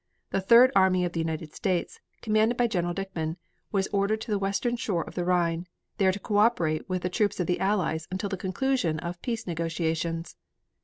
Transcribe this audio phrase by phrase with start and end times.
[0.31, 3.37] The Third Army of the United States, commanded by General Dickman,
[3.71, 5.67] was ordered to the western shore of the Rhine,
[5.99, 9.45] there to co operate with the troops of the Allies until the conclusion of peace
[9.45, 10.37] negotiations.